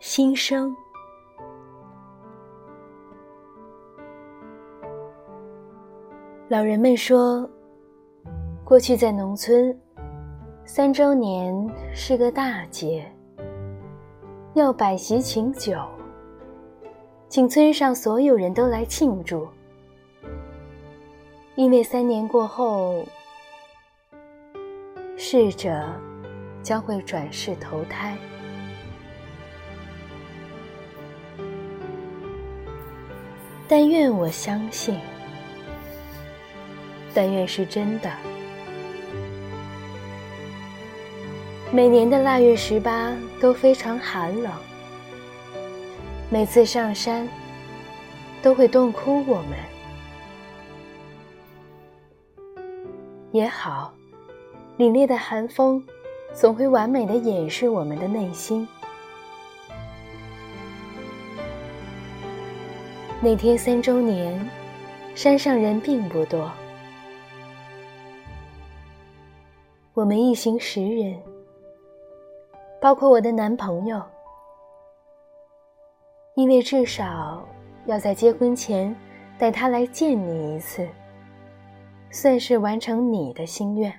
[0.00, 0.74] 新生。
[6.48, 7.48] 老人们说，
[8.64, 9.76] 过去在农村，
[10.64, 11.52] 三周年
[11.92, 13.10] 是个大节，
[14.54, 15.76] 要摆席请酒，
[17.28, 19.48] 请村上所有人都来庆祝，
[21.56, 23.04] 因为三年过后，
[25.16, 25.84] 逝者
[26.62, 28.16] 将会转世投胎。
[33.68, 34.98] 但愿我相信，
[37.12, 38.10] 但愿是真的。
[41.70, 44.50] 每年的腊月十八都非常寒冷，
[46.30, 47.28] 每次上山
[48.42, 49.58] 都会冻哭我们。
[53.32, 53.92] 也好，
[54.78, 55.84] 凛冽的寒风
[56.32, 58.66] 总会完美的掩饰我们的内心。
[63.20, 64.48] 那天三周年，
[65.12, 66.48] 山上人并不多，
[69.92, 71.20] 我们一行十人，
[72.80, 74.00] 包括我的男朋友，
[76.36, 77.44] 因为至少
[77.86, 78.94] 要在结婚前
[79.36, 80.88] 带他来见你一次，
[82.12, 83.92] 算是完成你的心愿，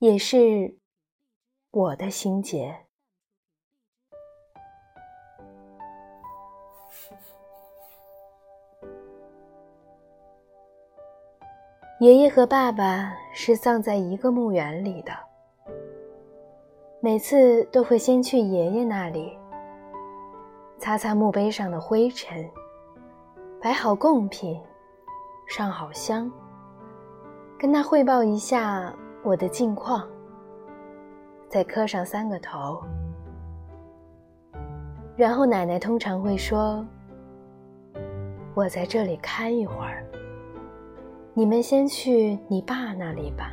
[0.00, 0.76] 也是
[1.70, 2.86] 我的心结。
[12.02, 15.12] 爷爷和爸爸是葬在一个墓园里的，
[16.98, 19.38] 每次都会先去爷爷那里，
[20.80, 22.44] 擦擦墓碑上的灰尘，
[23.62, 24.60] 摆好贡品，
[25.46, 26.28] 上好香，
[27.56, 28.92] 跟他汇报一下
[29.22, 30.04] 我的近况，
[31.48, 32.82] 再磕上三个头，
[35.14, 36.84] 然后奶奶通常会说
[38.54, 40.04] ：“我在这里看一会儿。”
[41.34, 43.52] 你们先去你爸那里吧。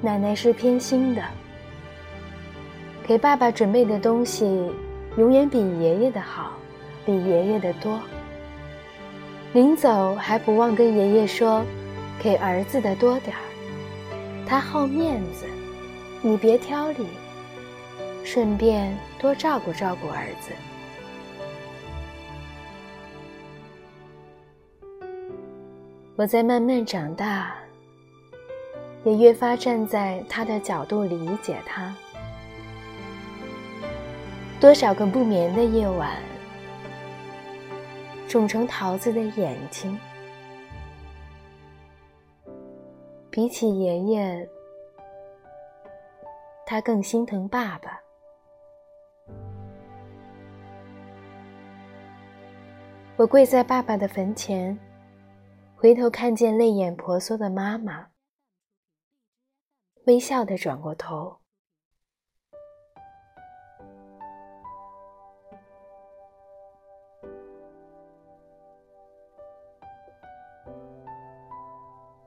[0.00, 1.22] 奶奶是偏心的，
[3.06, 4.72] 给爸爸准备的东西
[5.18, 6.54] 永远比爷爷的好，
[7.04, 8.00] 比爷爷的多。
[9.52, 11.62] 临走还不忘跟爷爷说，
[12.22, 13.42] 给儿子的多点儿，
[14.46, 15.44] 他好面子，
[16.22, 17.06] 你别挑理。
[18.24, 20.52] 顺便多照顾照顾儿子。
[26.16, 27.56] 我在慢慢长大，
[29.04, 31.94] 也越发站在他的角度理解他。
[34.60, 36.18] 多少个不眠的夜晚，
[38.28, 39.98] 肿成桃子的眼睛，
[43.30, 44.48] 比起爷爷，
[46.66, 47.98] 他更心疼爸爸。
[53.20, 54.78] 我跪在爸爸的坟前，
[55.76, 58.06] 回头看见泪眼婆娑的妈妈，
[60.06, 61.36] 微笑的转过头。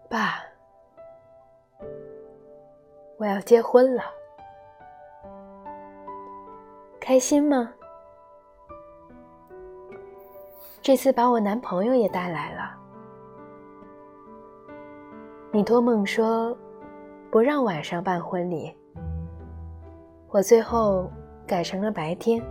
[0.07, 0.43] 爸，
[3.17, 4.03] 我要结婚了，
[7.01, 7.73] 开心吗？
[10.83, 12.77] 这次把我男朋友也带来了。
[15.49, 16.57] 你托梦说
[17.31, 18.75] 不让晚上办婚礼，
[20.27, 21.09] 我最后
[21.47, 22.43] 改成了白天。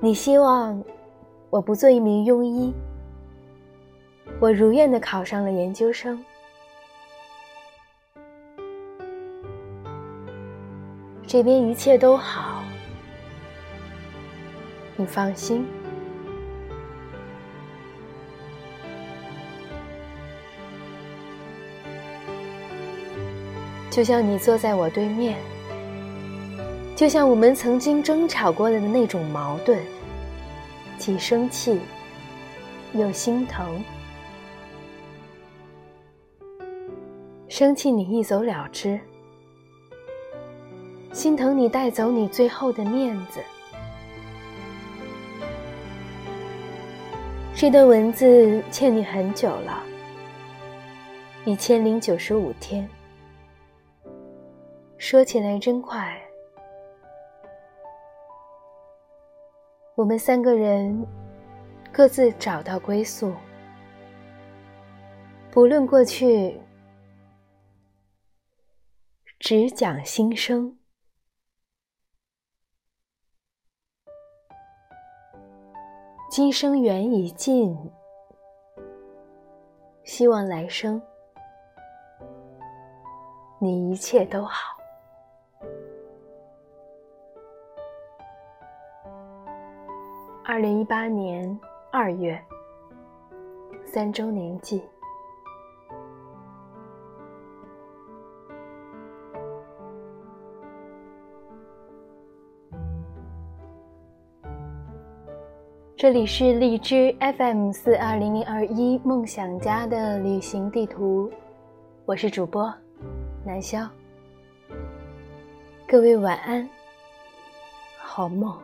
[0.00, 0.82] 你希望
[1.50, 2.72] 我不做一名庸医，
[4.40, 6.24] 我如愿的考上了研究生。
[11.26, 12.55] 这边一切都好。
[14.96, 15.66] 你放心，
[23.90, 25.36] 就像你坐在我对面，
[26.94, 29.78] 就像我们曾经争吵过的那种矛盾，
[30.96, 31.78] 既生气
[32.94, 33.82] 又心疼。
[37.48, 38.98] 生气你一走了之，
[41.12, 43.40] 心疼你带走你最后的面子。
[47.58, 49.82] 这段文字欠你很久了，
[51.46, 52.86] 一千零九十五天。
[54.98, 56.20] 说起来真快，
[59.94, 61.06] 我们三个人
[61.90, 63.32] 各自找到归宿。
[65.50, 66.60] 不论过去，
[69.38, 70.76] 只讲新生。
[76.36, 77.74] 今生缘已尽，
[80.04, 81.00] 希望来生
[83.58, 84.76] 你一切都好。
[90.44, 91.58] 二零一八年
[91.90, 92.38] 二月，
[93.86, 94.86] 三周年祭。
[105.98, 111.32] 这里是荔枝 FM 四二零零二一梦想家的旅行地图，
[112.04, 112.70] 我是主播
[113.42, 113.88] 南萧。
[115.88, 116.68] 各位晚安，
[117.96, 118.54] 好梦。